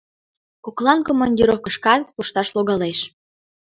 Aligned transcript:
Коклан 0.65 0.99
командировкышкат 1.07 2.01
кошташ 2.15 2.47
логалеш... 2.55 2.99